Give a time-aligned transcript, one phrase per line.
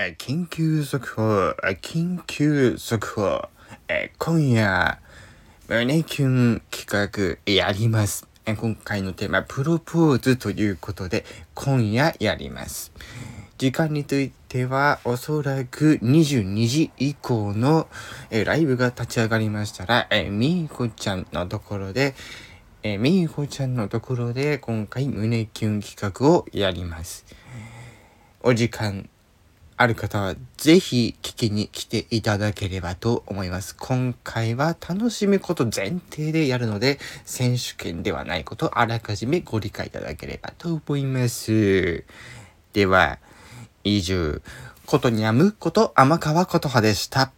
[0.00, 3.48] え緊急速報、緊急速報、
[3.88, 5.00] え今夜、
[5.66, 8.28] 胸キュン企画やります。
[8.46, 11.24] 今回のテーマ、プロポーズということで、
[11.56, 12.92] 今夜やります。
[13.58, 17.88] 時間については、おそらく22時以降の、
[18.30, 22.14] えライブが立ち上がりましたら、えみーこちゃんのところで、
[22.84, 27.24] えみーこちゃんのところで、今回胸キュン企画をやります。
[28.44, 29.08] お時間
[29.80, 33.76] ある方はぜひ聞きに来ていただければと思います。
[33.76, 42.04] 今回は楽しむこと前提でやるので、選手権ではないことをあらかじめご理解いただければと思います。
[42.72, 43.20] では、
[43.84, 44.40] 以上、
[44.84, 47.37] ことにゃむこと天川琴葉でした。